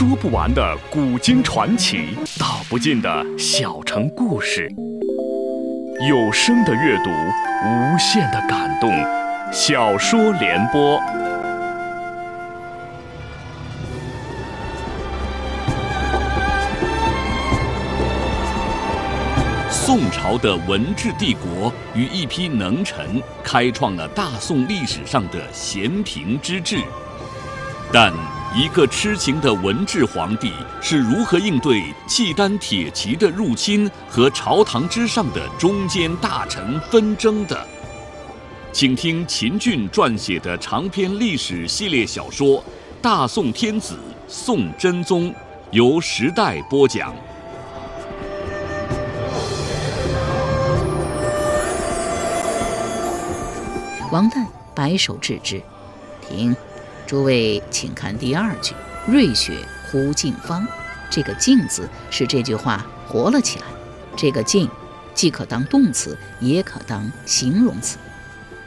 [0.00, 4.66] 说不完的古今传奇，道不尽的小城故事。
[6.08, 8.90] 有声的阅读，无限的感动。
[9.52, 10.98] 小说联播。
[19.70, 26.78] 宋朝的文治帝国与一批能臣，开创了大宋历史上的咸平之治。
[27.92, 28.10] 但
[28.52, 37.64] 一个痴情的文治皇帝是如何应对契丹铁骑的入侵和朝堂之上的中间大臣纷争的？
[38.72, 42.58] 请听秦俊撰写的长篇历史系列小说
[43.00, 43.96] 《大宋天子
[44.26, 45.30] 宋真宗》，
[45.70, 47.14] 由时代播讲。
[54.10, 54.44] 王旦
[54.74, 55.62] 摆手制止
[56.28, 56.54] ：“停，
[57.10, 58.72] 诸位，请看第二句
[59.04, 60.64] ‘瑞雪忽净芳’，
[61.10, 63.66] 这个‘净’字使这句话活了起来。
[64.16, 64.70] 这个‘净’
[65.12, 67.98] 既可当动词，也可当形容词。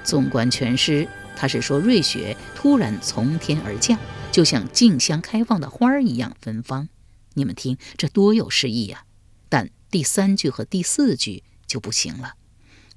[0.04, 3.98] 纵观全诗，他是说瑞雪突然从天而降，
[4.30, 6.90] 就像竞相开放的花儿一样芬芳。
[7.36, 9.06] 你们听，这多有诗意呀！
[9.48, 12.34] 但第三句和第四句就不行了。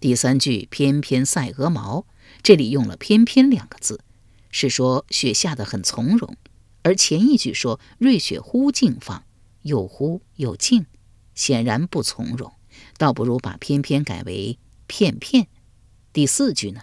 [0.01, 2.05] 第三句翩翩赛鹅毛。”
[2.43, 4.01] 这里用了“翩翩”两个字，
[4.51, 6.35] 是说雪下得很从容；
[6.83, 9.25] 而前一句说“瑞雪忽静放”，
[9.63, 10.87] 又忽又静，
[11.35, 12.53] 显然不从容，
[12.97, 15.49] 倒不如把“翩翩”改为“片片”。
[16.13, 16.83] 第四句呢，“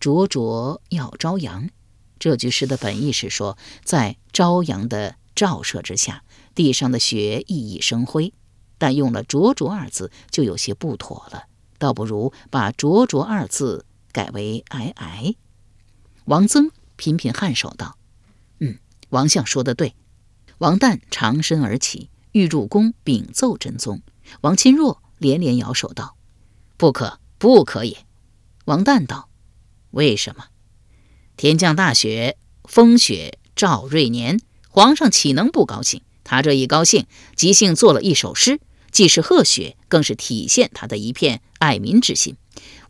[0.00, 1.70] 灼灼耀朝阳”，
[2.18, 8.32] 这句诗的本意是说，在朝阳的照射之下，地上的雪熠熠生辉，
[8.78, 11.44] 但用了“灼灼”二字就有些不妥了，
[11.78, 13.86] 倒不如把“灼灼”二字。
[14.14, 15.36] 改为皑皑。
[16.26, 16.70] 王曾
[17.02, 17.98] 频频颔首道
[18.60, 19.96] ：“嗯，王相说的对。”
[20.58, 24.02] 王旦长身而起，欲入宫禀奏真宗。
[24.42, 26.16] 王钦若连连摇手道
[26.78, 28.06] ：“不可，不可也。”
[28.66, 29.28] 王旦道
[29.90, 30.44] ：“为什么？
[31.36, 36.02] 天降大雪，风雪照瑞年，皇上岂能不高兴？
[36.22, 38.60] 他这一高兴，即兴作了一首诗，
[38.92, 42.36] 既是贺雪，更是体现他的一片爱民之心。”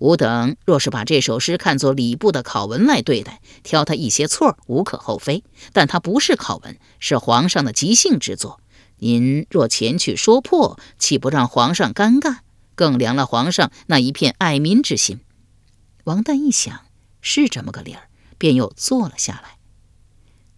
[0.02, 5.44] 吾等若是把这首诗看作礼部的考文来对待，挑他一些错无可厚非。
[5.72, 8.60] 但它不是考文，是皇上的即兴之作。
[8.96, 12.38] 您若前去说破，岂不让皇上尴尬？
[12.74, 15.20] 更凉了皇上那一片爱民之心。
[16.02, 16.80] 王旦一想，
[17.20, 18.08] 是这么个理儿，
[18.38, 19.58] 便又坐了下来。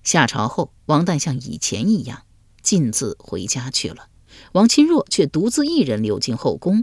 [0.02, 2.22] 下朝后，王旦像以前一样，
[2.62, 4.06] 径自回家去了。
[4.52, 6.82] 王钦若却独自一人溜进后宫。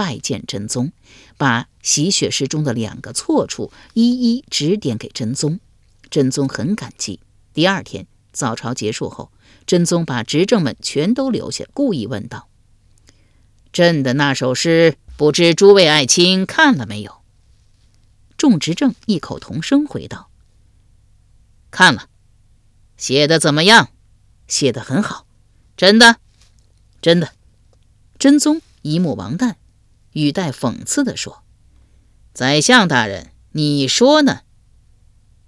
[0.00, 0.92] 拜见真宗，
[1.36, 5.60] 把洗雪诗中的两个错处一一指点给真宗。
[6.08, 7.20] 真宗很感激。
[7.52, 9.30] 第二天早朝结束后，
[9.66, 12.48] 真宗把执政们全都留下，故意问道
[13.74, 17.20] ：“朕的那首诗，不知诸位爱卿看了没有？”
[18.38, 20.30] 众执政异口同声回道
[21.70, 22.08] ：“看了。”
[22.96, 23.90] 写的怎么样？
[24.48, 25.26] 写的很好。
[25.76, 26.16] 真的？
[27.02, 27.32] 真的。
[28.18, 29.56] 真宗一目王旦。
[30.12, 31.42] 语带讽刺地说
[32.34, 34.40] ：“宰相大人，你说呢？”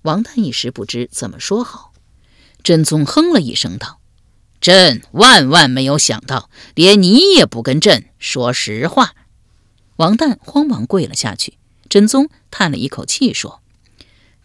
[0.03, 1.93] 王旦一时不知怎么说好。
[2.63, 4.01] 真宗哼了一声道
[4.61, 9.15] ：“朕万万没有想到，连你也不跟朕说实话。”
[9.97, 11.59] 王旦慌忙跪了下去。
[11.89, 13.61] 真宗叹了一口气说：“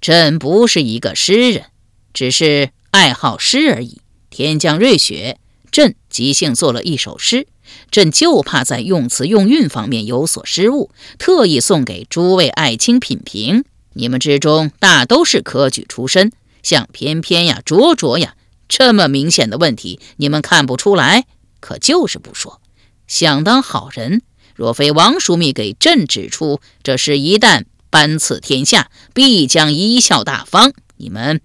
[0.01, 1.67] 朕不是一个诗人，
[2.11, 4.01] 只是爱好诗而已。
[4.29, 5.39] 天降瑞雪，
[5.71, 7.47] 朕即兴做了一首诗。”
[7.91, 13.63] 朕就怕在用词用韵方面有所失误，特意送给诸位爱卿品评。
[13.93, 18.35] 你们之中大都是科举出身，像翩翩呀、灼灼呀，
[18.67, 21.25] 这么明显的问题，你们看不出来，
[21.59, 22.61] 可就是不说。
[23.07, 24.21] 想当好人，
[24.53, 30.73] 若非王枢密给朕指出，这事一旦颁赐天下，必将贻笑大方。
[30.97, 31.39] 你们，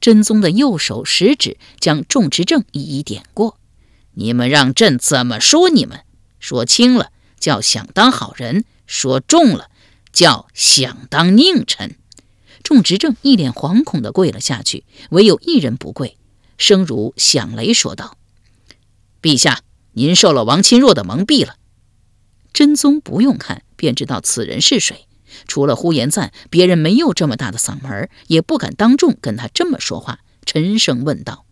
[0.00, 3.59] 真宗的右手食指将众执政一一点过。
[4.14, 5.68] 你们让朕怎么说？
[5.70, 6.00] 你们
[6.38, 9.70] 说轻了叫想当好人，说重了
[10.12, 11.96] 叫想当佞臣。
[12.62, 16.18] 众执政一脸惶恐地跪了下去，唯有一人不跪，
[16.58, 18.18] 声如响雷说道
[19.22, 19.62] ：“陛下，
[19.92, 21.56] 您受了王钦若的蒙蔽了。”
[22.52, 25.06] 真宗不用看便知道此人是谁，
[25.46, 31.46] 除了呼延赞，别人没有这么大的嗓门，也不敢当众跟他这么说话，沉声问道。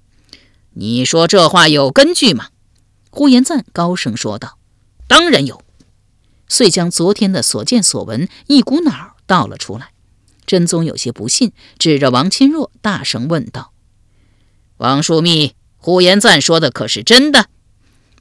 [0.81, 2.51] 你说这话有根据吗？
[3.11, 4.59] 呼延赞高声说道
[5.09, 5.61] ：“当然有。”
[6.47, 9.91] 遂将昨天的所见所闻一股脑道了出来。
[10.47, 13.73] 真宗有些不信，指着王钦若大声问道
[14.79, 17.47] ：“王枢密，呼延赞说的可是真的？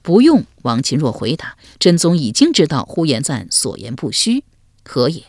[0.02, 4.44] 不用王钦若回答，真宗已经知道呼延赞所言不虚。
[4.82, 5.26] 可也，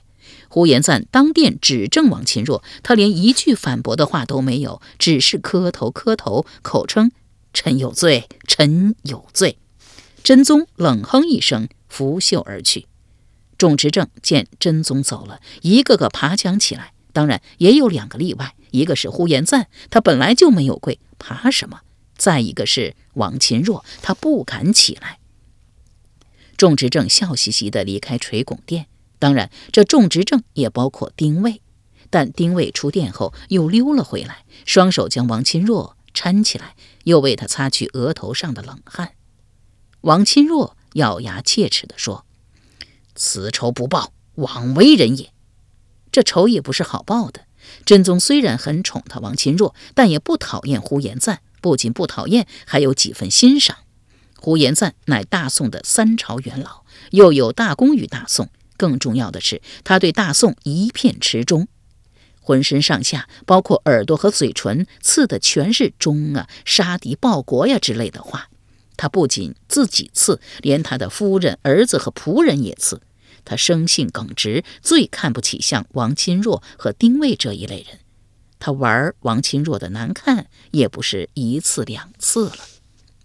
[0.48, 7.12] 呼延赞当殿指证王钦若，他连一句反驳的话都没有，只是磕头磕头，口称
[7.52, 9.58] 臣有罪，臣有罪。
[10.22, 12.86] 真宗冷哼一声，拂袖而去。
[13.56, 16.92] 众执政见真宗走了，一个个爬墙起来。
[17.12, 21.80] 当然，也有两个例外，一个是呼延赞，他本来就没有跪，爬什么？
[22.16, 25.18] 再一个是王钦若，他不敢起来。
[26.56, 28.86] 众执政笑嘻嘻地离开垂拱殿。
[29.18, 31.62] 当然，这众执政也包括丁谓。
[32.10, 36.74] 但丁谓出殿后又溜了回来，双手将王钦若搀起来，
[37.04, 39.12] 又为他擦去额头上的冷汗。
[40.02, 42.24] 王钦若咬牙切齿地说。
[43.14, 45.32] 此仇不报，枉为人也。
[46.12, 47.46] 这仇也不是好报的。
[47.84, 51.40] 真宗虽然很宠他王钦若，但也不讨厌呼延赞。
[51.60, 53.78] 不仅不讨厌，还有几分欣赏。
[54.36, 58.48] 呼延赞乃大宋的三朝元老，又有大功于大宋。
[58.76, 61.66] 更重要的是，他对大宋一片痴忠，
[62.48, 68.48] 浑身上下，包括耳朵和嘴唇，刺的全是忠啊、杀敌报国呀之类的话。
[68.96, 73.02] 他不仅自己刺，连他的夫人、儿子和仆人也刺。
[73.44, 77.98] 他生性耿直，最看不起像王钦若和丁谓这一类人。
[78.58, 82.56] 他玩王钦若的难看，也不是一次两次了。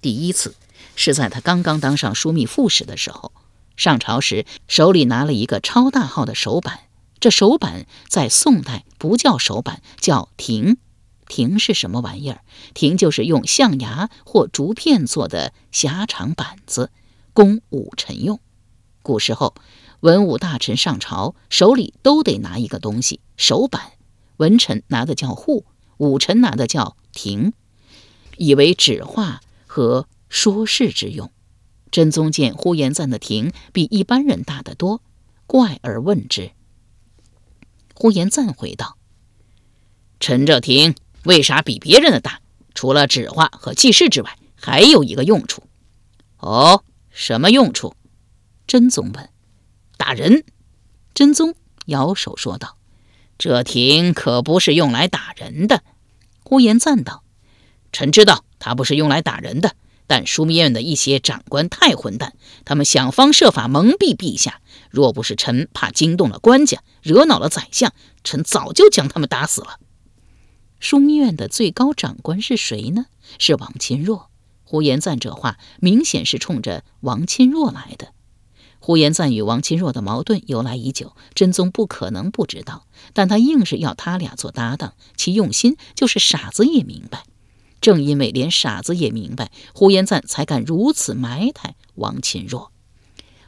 [0.02, 0.54] 第一次
[0.98, 3.32] 是在他刚刚当上枢密副使的时候，
[3.78, 6.82] 上朝时手里拿了一个超大号的手板。
[7.24, 10.76] 这手板在宋代不叫手板，叫亭。
[11.30, 12.42] 亭是什么玩意儿？
[12.74, 16.92] 亭就是用象牙或竹片做的狭长板子，
[17.32, 18.42] 供武臣用。
[19.02, 19.56] 古时候。
[20.02, 23.94] 文武大臣上朝，手里都得拿一个东西，手板。
[24.36, 25.66] 文臣拿的叫户，
[25.96, 27.54] 武臣拿的叫廷，
[28.36, 31.32] 以为指画和说事之用。
[31.90, 35.02] 真宗见呼延赞的亭比一般人大得多，
[35.48, 36.52] 怪而问之。
[37.94, 38.98] 呼延赞回道
[40.20, 42.40] ：“臣这廷为啥比别人的大？
[42.74, 45.64] 除了指画和记事之外，还有一个用处。”
[46.40, 47.96] 哦，什么用处？
[48.68, 49.30] 真宗问。
[49.96, 50.44] 打人，
[51.14, 51.56] 真宗
[51.86, 52.78] 摇手说道
[53.38, 55.84] ：“这亭可不是用来打人的。”
[56.44, 57.24] 呼延赞道
[57.94, 59.76] ：“臣知道他不是用来打人的，
[60.08, 62.34] 但枢密院的一些长官太混蛋，
[62.66, 64.60] 他们想方设法蒙蔽陛下。
[64.94, 67.92] 若不是臣怕惊动了官家，惹恼了宰相，
[68.24, 69.80] 臣早就将他们打死了。”
[70.80, 73.08] 枢密院的最高长官是谁呢？
[73.40, 74.30] 是王钦若。
[74.64, 78.14] 呼延赞这话明显是冲着王钦若来的。
[78.80, 87.24] 呼延赞与王钦若的矛盾由来已久，真宗不可能不知道，但他硬是要他俩做搭档，其用心就是傻子也明白。
[87.80, 92.73] 正因为连傻子也明白，呼延赞才敢如此埋汰王钦若。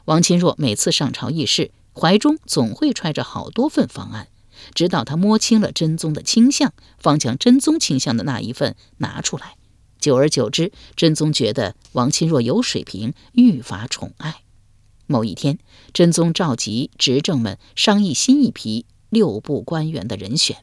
[0.06, 4.28] 王钦若每次上朝议事，怀中总会揣着好多份方案，
[4.72, 9.56] 直到他摸清了真宗的倾向，方将真宗倾向的那一份拿出来。
[9.98, 14.42] 久而久之，真宗觉得王钦若有水平，愈发宠爱。
[15.08, 15.58] 某一天，
[15.92, 20.58] 真宗召集执政们商议新一批六部官员的人选。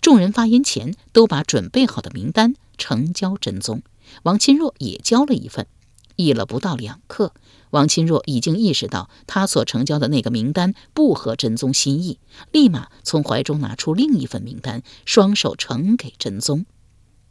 [0.00, 3.82] 众人发言前都把准备好的名单呈交真宗，
[4.24, 5.68] 王钦若也交了一份。
[6.16, 7.34] 议了不到两刻，
[7.74, 12.20] 王钦若已经意识到他所呈交的那个名单不合真宗心意，
[12.52, 16.66] 立马从怀中拿出另一份名单，双手呈给真宗。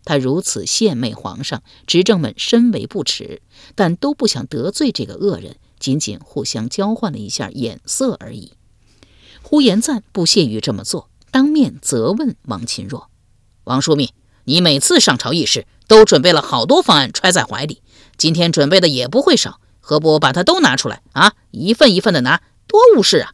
[0.03, 3.41] 他如此献媚皇上，执政们深为不耻，
[3.73, 5.55] 但都不想得罪这个恶人。
[5.79, 8.51] 仅仅互相交换了一下眼色而已。
[9.41, 13.09] 呼延赞不屑于这么做，当面责问王钦若
[13.63, 14.11] ：“王枢密，
[14.43, 17.81] 你每次上朝议事都准备了好多方案揣在怀里，
[18.17, 21.33] 今天准备的也不会少，何不把它都拿出来啊？
[21.51, 23.33] 一份一份的拿，多误事啊！”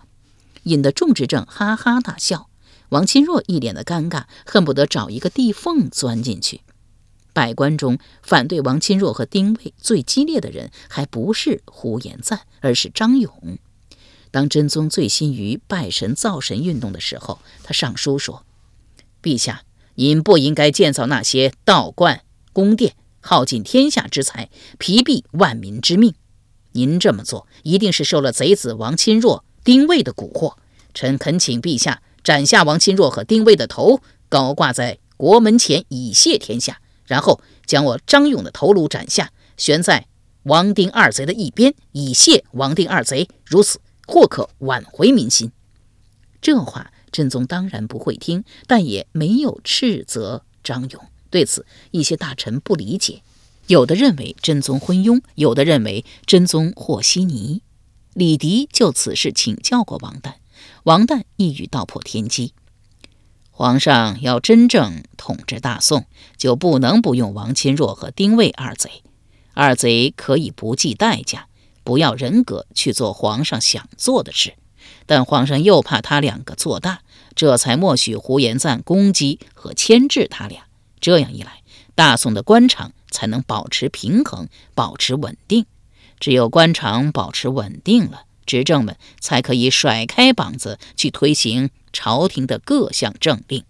[0.63, 2.49] 引得众执政哈哈大笑。
[2.89, 6.61] 王钦若一脸的尴尬，恨不得找一个地缝钻进去。
[7.33, 13.59] 百官中反对王钦若和丁谓最激烈的人，还不是呼延赞，而是张勇。
[14.31, 18.43] 当真宗醉心于拜神造神运动的时候，他上书说
[19.21, 19.61] ：“陛下，
[19.93, 26.15] 您不应该建造那些道观、宫殿，耗尽天下之财，疲弊万民之命。
[26.79, 30.55] 您这么做，一定是受了贼子王钦若、丁谓的蛊惑。
[30.93, 40.07] 臣恳请陛下斩下王钦若和丁谓的头，高挂在国门前，以谢天下。”然后将我张勇的头颅斩下，悬在
[40.43, 43.27] 王丁二贼的一边，以谢王丁二贼。
[43.45, 45.51] 如此或可挽回民心。
[46.41, 51.03] 这话真宗当然不会听，但也没有斥责张勇。
[51.29, 53.21] 对此，一些大臣不理解。
[53.69, 57.61] 有的认为真宗昏庸，有的认为真宗和稀泥。
[58.15, 60.33] 李迪就此事请教过王旦，
[60.85, 62.53] 王旦一语道破天机：
[63.51, 69.03] 皇上要真正统治大宋，就不能不用王钦若和丁谓二贼。
[69.53, 71.47] 二贼可以不计代价，
[71.83, 74.55] 不要人格去做皇上想做的事，
[75.05, 77.03] 但皇上又怕他两个做大，
[77.35, 80.63] 这才默许胡延赞攻击和牵制他俩。
[80.99, 81.61] 这样一来，
[81.93, 85.65] 大宋的官场才能保持平衡，保持稳定。
[86.19, 93.63] 只有官场保持稳定了，执政们才可以甩开膀子去推行朝廷的各项政令。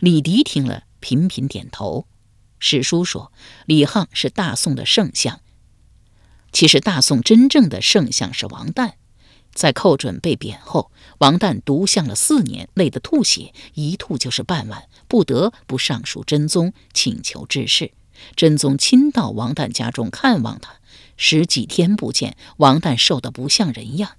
[0.00, 2.06] 李迪听了，频频点头。
[2.58, 3.32] 史书说，
[3.66, 5.40] 李沆是大宋的圣相。
[6.52, 8.92] 其实，大宋真正的圣相是王旦。
[9.54, 17.92] 在寇准被贬后，王旦独相了四年，累得吐血，一吐就是半碗，不得不上书真宗请求治事。
[18.36, 20.74] 真宗亲到王旦家中看望他。
[21.16, 24.12] 十几天不见，王旦瘦得不像人样。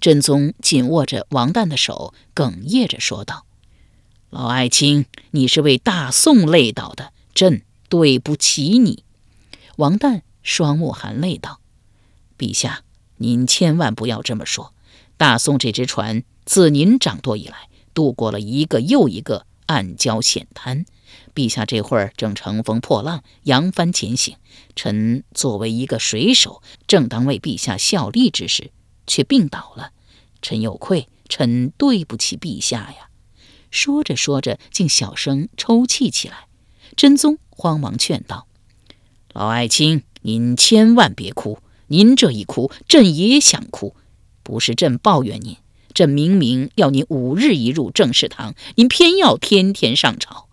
[0.00, 3.44] 真宗紧握着王旦的手，哽咽着说道
[4.30, 9.04] ：“老爱卿，你是为大宋累倒的，朕对不起你。”
[9.76, 11.60] 王旦双目含泪道
[12.38, 12.82] ：“陛下，
[13.16, 14.72] 您千万不要这么说。
[15.16, 20.86] 大宋这只船自您掌舵以来，渡过了一个又一个暗礁险滩。”
[21.34, 24.36] 陛下这会儿正乘风破浪，扬帆前行。
[24.76, 28.70] 臣作为一个水手，正当为陛下效力之时，
[29.06, 29.90] 却病倒了。
[30.42, 33.08] 臣有愧，臣对不起陛下呀！
[33.70, 36.46] 说着说着，竟小声抽泣起来。
[36.96, 38.46] 真宗慌忙劝道
[39.34, 41.58] ：“老爱卿，您千万别哭。
[41.88, 43.96] 您这一哭，朕也想哭。
[44.44, 45.56] 不是朕抱怨您，
[45.92, 50.43] 朕明明要您五日一入正事堂，您偏要天天上朝。”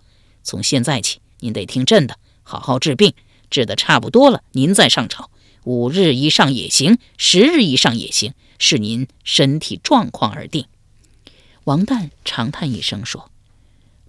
[0.43, 3.13] 从现在起，您得听朕的，好好治病，
[3.49, 5.29] 治得差不多了，您再上朝。
[5.63, 10.65] 五日以上也行，十日以上也行，视您身体状况而定。
[11.65, 13.29] 王旦长叹一声说：“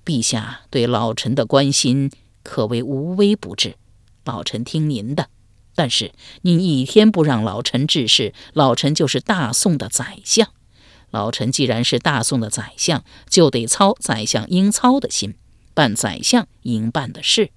[0.02, 2.10] 陛下对老臣的关心
[2.42, 3.76] 可谓无微不至，
[4.24, 5.28] 老臣听您的。
[5.74, 10.48] 但是您一天不让老臣治事，老臣就是大宋的宰相。
[11.10, 15.34] 老臣既然是大宋的宰相，就得操宰相应操的心。”
[15.74, 17.50] 办宰相应办的事，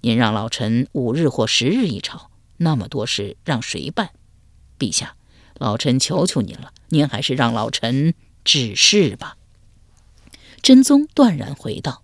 [0.00, 4.10] 您让老臣五日或十日一朝，那么多事让谁办？
[4.78, 5.16] 陛下，
[5.54, 9.36] 老臣求求您了，您还是让老臣指示吧。
[10.60, 12.02] 真宗断然回道：“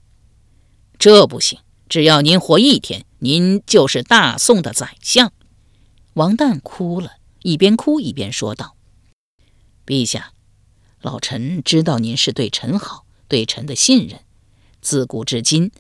[0.99, 1.59] 这不行，
[1.89, 5.33] 只要您活一天，您就是大宋的宰相。”
[6.15, 8.77] 王旦哭了，一边哭一边说道
[9.85, 10.33] ：“陛下，
[11.01, 14.21] 老臣知道您是对臣好，对臣的信任。”
[14.83, 15.71] 自古至今，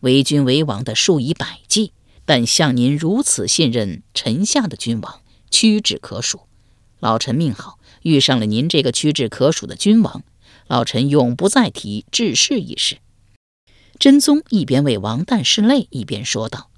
[0.00, 1.92] 为君为王的数以百计，
[2.24, 6.42] 但像您如此信任臣下的君王，屈指可数。
[7.00, 10.22] 老臣命好，遇上了您这个屈指可数的君王，
[10.68, 12.98] 老臣永不再提治世一事。
[13.98, 16.70] 真宗一边为王旦拭泪，一边说道：“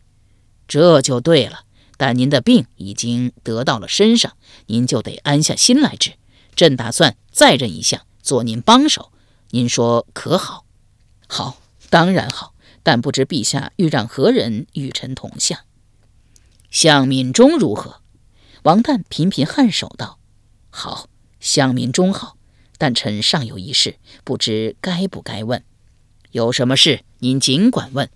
[0.66, 1.64] 这就对了。
[1.96, 4.32] 但您的病已经得到了身上，
[4.66, 6.14] 您就得安下心来治。
[6.56, 9.12] 朕打算再任一项，做您帮手。
[9.50, 10.64] 您说可好？
[11.28, 11.58] 好。”
[11.94, 15.60] 当然好，但不知陛下欲让何人与臣同相？
[16.68, 18.00] 向敏中如何？
[18.64, 20.18] 王旦频频颔首道
[20.70, 21.08] ：“好，
[21.38, 22.36] 向敏中好。
[22.78, 25.62] 但臣尚有一事，不知该不该问。
[26.32, 28.10] 有什么事，您尽管问。”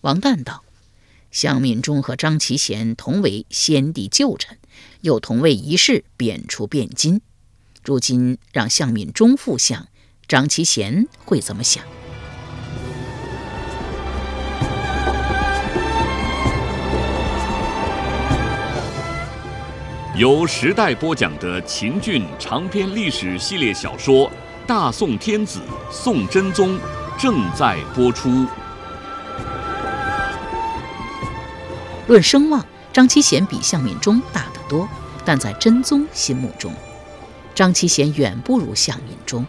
[0.00, 0.64] 王旦道
[1.30, 4.56] ：“向敏中和张其贤同为先帝旧臣，
[5.02, 7.20] 又同为一事贬出汴京。
[7.84, 9.86] 如今让向敏中复相，
[10.26, 11.84] 张其贤会怎么想？”
[20.22, 24.30] 由时代播讲的秦俊长篇历史系列小说
[24.68, 25.60] 《大宋天子
[25.90, 26.78] 宋真宗》
[27.20, 28.46] 正在播出。
[32.06, 34.88] 论声望，张其贤比向敏中大得多，
[35.24, 36.72] 但在真宗心目中，
[37.52, 39.44] 张其贤远不如向敏中。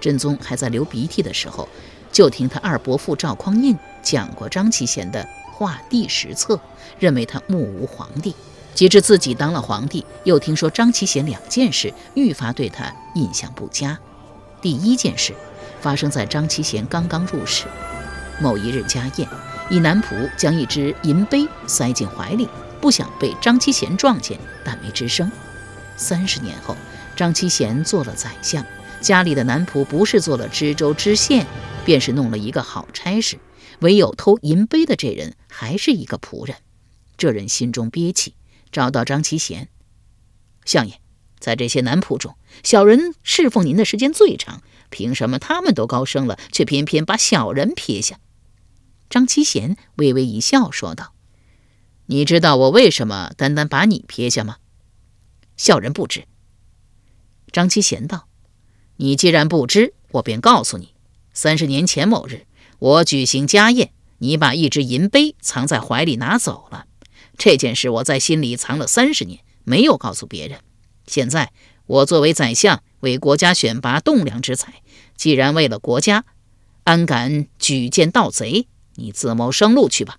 [0.00, 1.68] 真宗还在流鼻涕的时候，
[2.10, 6.58] 就听他二伯父赵匡胤讲过张其贤的画地实策，
[6.98, 8.34] 认为他目无皇帝。
[8.76, 13.98] 及至自己当了皇帝，又听说张其贤两件事，愈发对他印象不佳。
[14.60, 15.34] 第一件事
[15.80, 17.64] 发生在张其贤刚刚入仕，
[18.38, 19.26] 某一日家宴，
[19.70, 22.46] 一男仆将一只银杯塞进怀里，
[22.78, 25.32] 不想被张其贤撞见，但没吱声。
[25.96, 26.76] 三十年后，
[27.16, 28.62] 张其贤做了宰相，
[29.00, 31.46] 家里的男仆不是做了知州、知县，
[31.86, 33.38] 便是弄了一个好差事，
[33.80, 36.58] 唯有偷银杯的这人还是一个仆人。
[37.16, 38.34] 这人心中憋气，
[38.72, 39.68] 找到张其贤
[40.64, 40.94] 相爷，
[41.38, 48.18] 在这些男仆中，小人侍奉您的时间最长，凭什么他们都高升了，却偏偏把小人撇下？
[49.08, 51.12] 张其贤微微一笑，说道
[52.06, 54.56] ：“你知道我为什么单单把你撇下吗？”
[55.56, 56.26] 小人不知。
[57.52, 58.26] 张其贤道
[58.96, 60.94] ：“你既然不知，我便告诉你。
[61.32, 62.46] 三十年前某日，
[62.78, 66.86] 我举行家宴，你把一只银杯藏在怀里拿走了。
[67.36, 70.60] 这件事我在心里藏了三十年，没有告诉别人。
[71.06, 71.52] 现在
[71.86, 74.82] 我作为宰相，为国家选拔栋梁之才，
[75.16, 76.24] 既然为了国家，
[76.84, 78.66] 安敢举荐盗贼？”
[78.98, 80.18] 你自谋生路去吧。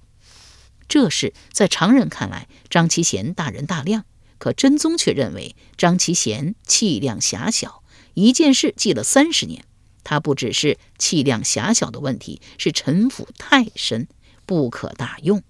[0.87, 4.05] 这事在常人看来，张其贤大人大量，
[4.37, 7.83] 可真宗却认为张其贤气量狭小。
[8.13, 9.65] 一件事记了三十年，
[10.03, 14.07] 他不只是气量狭小的问题，是城府太深，
[14.45, 15.43] 不可大用。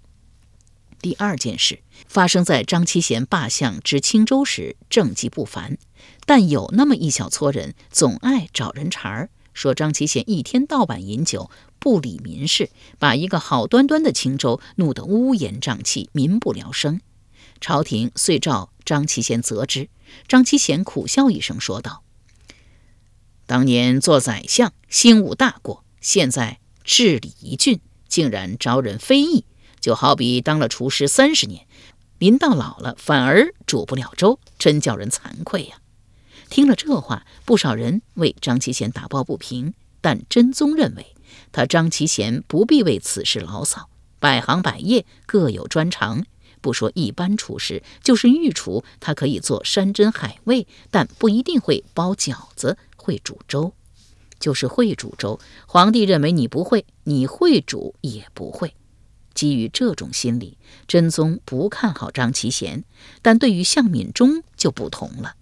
[1.01, 5.77] 第二件事发生在张其贤罢相至青州时，政绩不凡，
[6.25, 9.29] 但有那么一小撮人总爱找人茬儿。
[9.53, 11.49] 说张其贤一天到晚饮酒，
[11.79, 17.01] 不理民事，把一个好端端的青州弄得乌烟瘴气，民不聊生。
[17.59, 19.89] 朝廷遂召张其贤责之。
[20.27, 22.03] 张其贤苦笑一声，说道
[23.47, 29.43] ：“当年做宰相，心无大过；现在治理一郡，竟然招人非议，
[29.87, 31.65] 就好比当了厨师三十年，
[32.19, 35.77] 临到老了反而煮不了粥，真叫人惭愧呀。”
[36.51, 39.73] 听了这话，不少人为张其贤打抱不平。
[40.01, 41.15] 但真宗认为，
[41.53, 43.87] 他张其贤不必为此事牢骚，
[44.19, 46.25] 百行百业各有专长。
[46.59, 53.71] 不说一般厨师，就是御厨，他可以做山珍海味，但不一定会包饺子、会煮粥。
[54.37, 58.73] 就是会煮粥，皇帝认为你不会，你会煮也不会。
[59.37, 62.83] 基于这种心理，真宗不看好张其贤，
[63.21, 65.35] 但对于向敏中就不同了。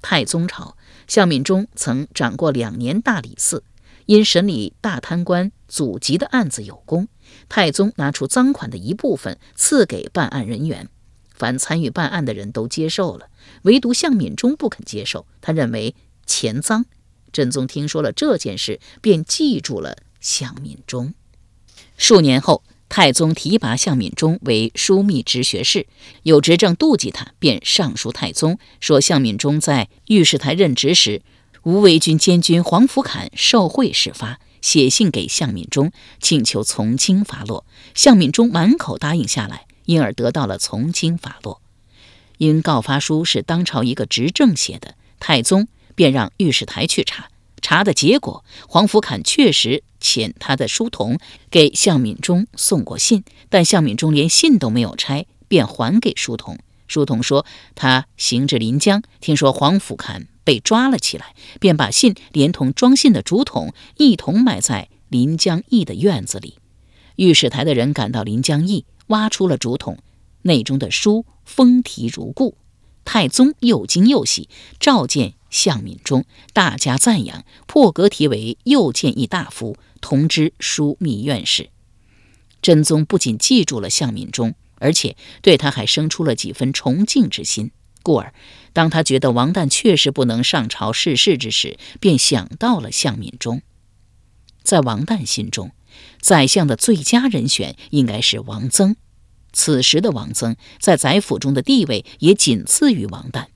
[0.00, 0.76] 太宗朝，
[1.08, 3.64] 向敏中曾掌过两年大理寺，
[4.06, 7.08] 因审理大贪官祖籍的案子有功，
[7.48, 10.88] 太宗拿出赃款的一部分赐给办案人员，
[11.34, 13.30] 凡参与办案的人都接受了，
[13.62, 16.86] 唯独向敏中不肯接受，他认为钱赃。
[17.32, 21.14] 真宗听说了这件事，便记住了向敏中。
[21.98, 22.62] 数年后。
[22.94, 25.88] 太宗提拔向敏中为枢密直学士，
[26.22, 31.22] 有执政妒忌他，便上书太宗，说向敏中在御史台任职时，
[31.64, 37.66] 无为军监军黄福侃受贿事发，写信给向敏中，请求从轻发落。
[37.96, 41.60] 向敏中满口答应下来，因而得到了从轻发落。
[42.38, 47.28] 因告发书是当朝一个执政写的，太宗便让御史台去查。
[47.60, 51.18] 查的结果，黄福侃确实遣他的书童
[51.50, 56.58] 给向敏中送过信，但向敏中连信都没有拆，便还给书童。
[56.86, 66.58] 书童说他行至临江，听说黄甫侃被抓了起来，便把信连同装信的竹筒一同埋在临江驿的院子里。
[67.16, 69.96] 御史台的人赶到临江驿，挖出了竹筒，
[70.42, 72.58] 内中的书封题如故。
[73.06, 75.32] 太宗又惊又喜，召见。
[75.50, 81.70] 向敏中大加赞扬，破格提为右谏议大夫，同知枢密院事。
[82.60, 87.70] 真宗不仅记住了向敏中，而且对他还生出了几分崇敬之心。
[88.02, 88.34] 故而，
[88.74, 93.62] 当他觉得王旦确实不能上朝事事之时，便想到了向敏中。
[94.62, 95.70] 在王旦心中，
[96.20, 98.96] 宰相的最佳人选应该是王曾。
[99.54, 103.46] 此时的王曾在宰府中的地位也仅次于王旦。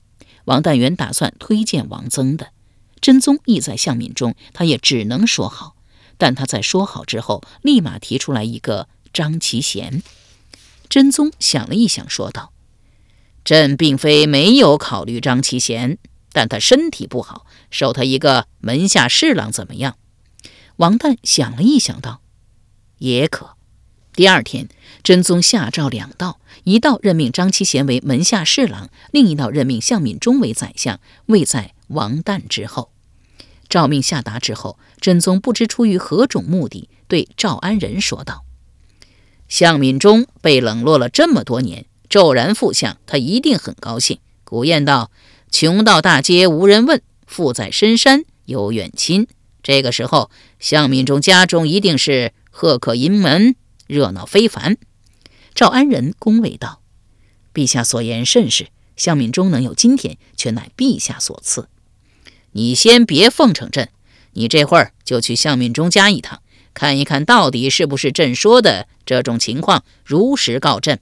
[0.45, 2.53] 王旦原打算推荐王曾的，
[2.99, 5.75] 真宗意在向敏中，他也只能说好。
[6.19, 10.03] 但他在说好之后，立马提出来一个张其贤。
[10.87, 12.51] 真宗想了一想，说道
[13.45, 15.97] ：“朕并非没有考虑张其贤，
[16.33, 19.95] 但他身体不好，收他一个门下侍郎怎么样？”
[20.77, 22.21] 王旦想了一想，道
[22.99, 23.55] ：“也可。”
[24.13, 24.67] 第二天，
[25.03, 32.91] 真宗下诏两道：一道任命张其贤为门下侍郎，另一道任命向敏中为宰相，位在王旦之后。
[33.69, 38.43] 诏命下达之后，真宗不知出于何种目的，对赵安仁说道
[39.47, 44.19] ：“向敏中被冷落了这么多年，骤然复相，他一定很高兴。
[44.43, 45.11] 古谚道
[45.51, 49.27] ：‘穷到大街无人问，富在深山有远亲。’
[49.61, 53.55] 这个时候，向敏中家中一定是贺客盈门。”
[53.85, 54.77] 热闹非凡，
[55.55, 56.81] 赵安仁恭维道
[57.53, 61.67] ：“陛下所言甚是，向敏中能有今天，全乃陛下所赐。
[62.51, 63.89] 你先别奉承朕，
[64.33, 66.41] 你这会儿就去向敏中家一趟，
[66.73, 70.99] 看一看到底是不是朕说的这种情况，如实告朕。”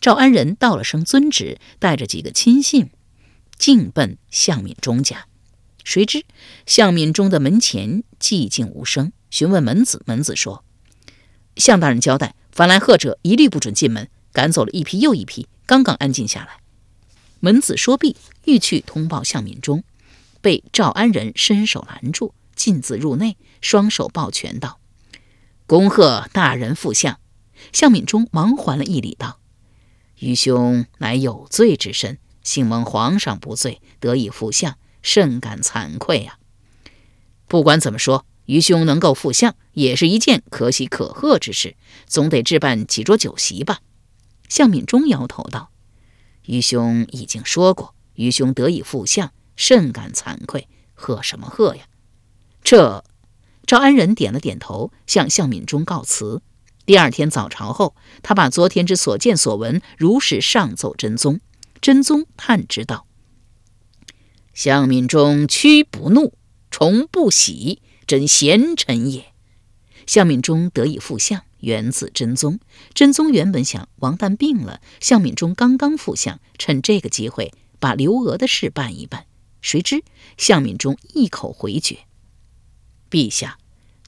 [0.00, 2.90] 赵安仁道了声遵旨，带着几个亲信，
[3.58, 5.26] 径奔向敏中家。
[5.82, 6.24] 谁知
[6.66, 10.64] 向敏中的门前寂静无声，询问门子，门子说
[11.56, 16.58] ：“向大人交代，凡来贺者一律不准进门，赶走了一批又一批，刚刚安静下来。”
[17.40, 19.84] 门子说毕，欲去通报向敏中，
[20.44, 24.78] 被赵安仁伸手拦住，径自入内，双手抱拳道
[25.66, 27.18] ：“恭贺大人复相。”
[27.72, 29.40] 向敏中忙还了一礼，道
[30.20, 36.38] ：“愚兄乃有罪之身，幸蒙皇上不罪，得以复相，甚感惭愧啊！
[37.48, 41.74] 不管怎么说，愚兄能够复相，也是一件可喜可贺之事，
[42.06, 43.78] 总得置办几桌酒席吧。”
[44.50, 45.70] 向敏中摇头道
[46.44, 51.84] ：“愚兄已经说过，愚兄得以复相，甚感惭愧，贺什么贺呀？”
[52.62, 53.04] 这
[53.66, 56.42] 赵安仁点了点头，向向敏中告辞。
[56.86, 61.40] 第二天早朝后，他把昨天之所见所闻如实上奏真宗。
[61.80, 63.06] 真宗叹之道
[64.54, 66.34] ：“向敏中屈不怒，
[66.70, 69.32] 从不喜，真贤臣也。”
[70.06, 72.58] 向敏中得以复相，源自真宗。
[72.92, 79.26] 真宗原本想王旦病了，向敏中刚刚复相，趁这个机会把刘娥的事办一办。
[79.64, 80.04] 谁知
[80.36, 82.00] 向敏中一口回绝
[83.10, 83.56] ：“陛下，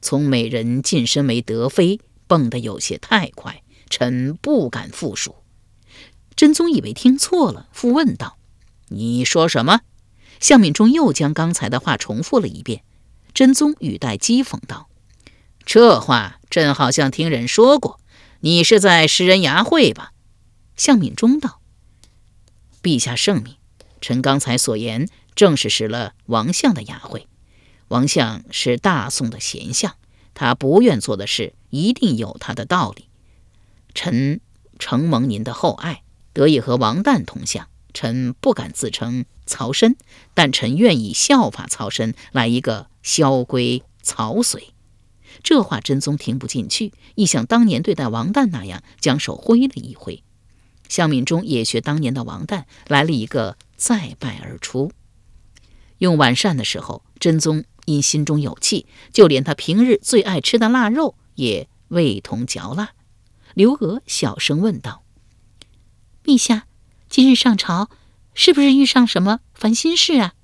[0.03, 5.37] 从美人晋升为德妃。”蹦得有些太快，臣不敢复述。
[6.35, 8.37] 真宗以为听错了，复问道
[8.91, 9.83] ：“你说什么？”
[10.41, 12.83] 向敏中又将刚才的话重复了一遍。
[13.33, 14.89] 真宗语带讥讽道
[15.65, 18.01] ：“这话朕好像听人说过，
[18.41, 20.11] 你是在食人牙会吧？”
[20.77, 21.61] 向敏中道
[22.83, 23.55] ：“陛下圣明，
[24.01, 27.29] 臣刚才所言正是食了王相的牙会。
[27.89, 29.95] 王相是大宋的贤相。”
[30.39, 33.09] 他不愿做的事，一定有他的道理。
[33.95, 34.41] 臣
[34.79, 36.03] 承蒙您的厚爱，
[36.35, 37.69] 得以和王旦同相。
[37.95, 39.97] 臣不敢自称曹参，
[40.35, 44.75] 但臣愿意效法曹参，来一个萧规曹随。
[45.43, 50.23] 这话真宗听不进去，一想当年对待王旦那样，将手挥了一挥。
[50.87, 54.93] 向敏中也学当年的王旦，来了一个再拜而出。
[55.99, 57.65] 用晚膳的时候，真宗。
[57.87, 62.91] 因心中有气，就连他平日最爱吃的腊肉也味同嚼蜡。
[63.55, 65.05] 刘娥小声问道
[66.25, 66.67] ：“陛下，
[67.09, 67.89] 今日上朝，
[68.35, 70.35] 是不是遇上什么烦心事啊？”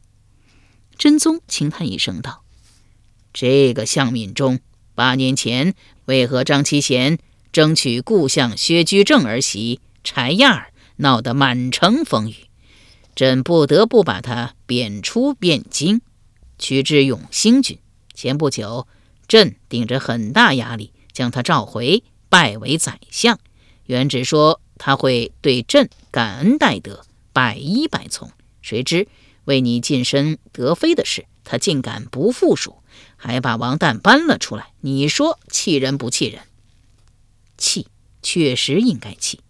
[0.96, 2.44] 真宗轻叹一声道
[3.34, 4.60] ：“这个向敏中，
[4.94, 7.18] 八年前为和张其贤
[7.50, 12.36] 争取故相薛居正儿媳柴燕儿，闹得满城风雨，
[13.14, 16.00] 朕不得不把他贬出汴京。”
[16.58, 17.78] 取之永兴郡。
[18.14, 18.86] 前不久，
[19.26, 23.38] 朕顶着很大压力将他召回，拜为宰相。
[23.86, 28.30] 原只说他会对朕感恩戴德，百依百从。
[28.60, 29.08] 谁知
[29.44, 32.82] 为你晋升德妃的事，他竟敢不附属，
[33.16, 34.72] 还把王旦搬了出来。
[34.82, 36.42] 你说气人不气人？
[37.56, 37.88] 气，
[38.22, 39.40] 确实应该气。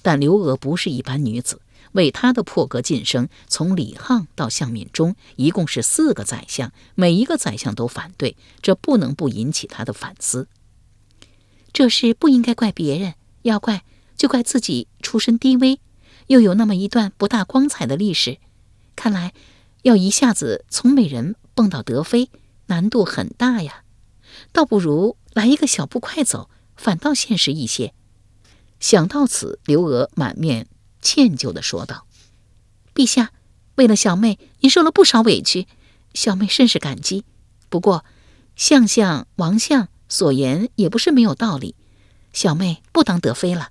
[0.00, 1.60] 但刘娥不是一般女子。
[1.92, 10.48] 为他的破格晋升，从李沆到向敏中，一共是四个宰相，每一个宰相都反对，这不能不引起他的反思。
[11.72, 13.84] 这事不应该怪别人，要怪
[14.16, 15.80] 就怪自己出身低微，
[16.26, 18.38] 又有那么一段不大光彩的历史。
[18.94, 19.32] 看来
[19.82, 22.30] 要一下子从美人蹦到德妃，
[22.66, 23.84] 难度很大呀。
[24.52, 27.92] 倒不如来一个小步快走，反倒现实一些。
[28.80, 30.66] 想到此，刘娥满面。
[31.02, 32.06] 歉疚的说道
[32.94, 33.32] ：“陛下，
[33.74, 35.66] 为了小妹，您受了不少委屈，
[36.14, 37.24] 小妹甚是感激。
[37.68, 38.04] 不过，
[38.56, 41.74] 相相王相所言也不是没有道理。
[42.32, 43.70] 小妹不当德妃了，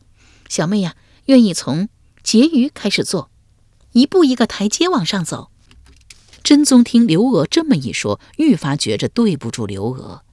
[0.50, 1.90] 小妹呀，愿意从
[2.24, 3.32] 婕妤开始做，
[3.94, 5.50] 一步一个台阶往上走。”
[6.44, 10.24] 真宗听刘娥这么一说，愈发觉着对不住刘娥。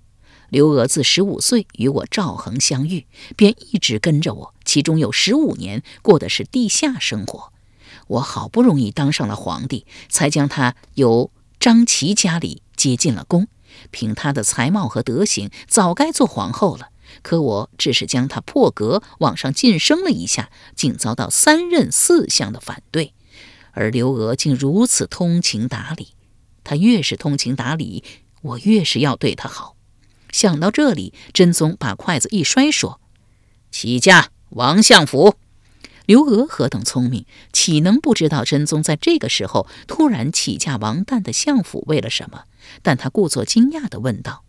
[0.48, 3.06] 刘娥自十五岁与我赵恒相遇，
[3.36, 7.54] 便一直跟着我，其中有十五年过的是地下生活。
[8.06, 13.48] 我好不容易当上了皇帝，才将她由张琪家里接进了宫。
[13.90, 16.90] 凭她的才貌和德行，早该做皇后了。
[17.22, 23.14] 可我只是将她破格往上晋升了一下，竟遭到三任四相的反对。
[23.72, 26.08] 而刘娥竟如此通情达理，
[26.62, 28.04] 她越是通情达理，
[28.42, 29.76] 我越是要对她好。
[30.30, 33.00] 想到这里，真宗把筷子一摔，说
[33.72, 35.36] ：“起驾，王相府。”
[36.06, 42.44] 刘娥何等聪明，岂能不知道真宗在这个时候突然起驾王旦的相府为了什么？
[42.80, 44.42] 但他故作惊讶地问道：“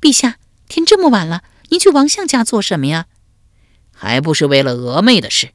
[0.00, 3.06] 陛下，天这么晚了，您去王相家做什么呀
[3.92, 5.50] ？”“还不是为了娥妹的事。”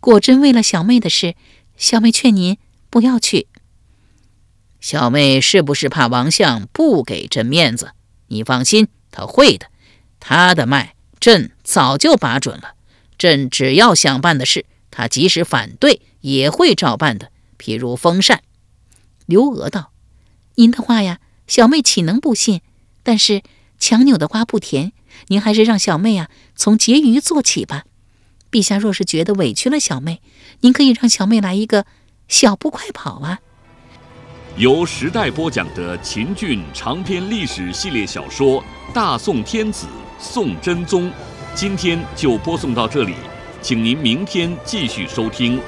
[0.00, 1.36] 果真为了小妹的事，
[1.76, 2.58] 小妹劝您
[2.90, 3.46] 不要去。
[4.80, 7.92] 小妹是不是怕王相不给朕面子？
[8.26, 9.66] 你放心，他会的。
[10.18, 10.91] 他的脉，
[11.22, 12.74] 朕早就把准了。
[13.16, 17.30] 朕只要想办的事，他即使反对也会照办的。
[17.56, 18.42] 譬如风扇。
[19.26, 19.92] 刘娥道
[20.56, 22.60] ：“您的话呀，小妹岂能不信？
[23.04, 23.42] 但是
[23.78, 24.90] 强扭的瓜不甜，
[25.28, 27.84] 您还是让小妹啊从结余做起吧。
[28.50, 30.20] 陛下若是觉得委屈了小妹，
[30.62, 31.86] 您可以让小妹来一个
[32.26, 33.38] 小步快跑啊。”
[34.58, 38.60] 由时代播讲的秦俊长篇历史系列小说
[38.92, 39.86] 《大宋天子
[40.22, 41.08] 宋真宗》，
[41.52, 43.14] 今天就播送到这里，
[43.60, 45.60] 请您明天继续收听。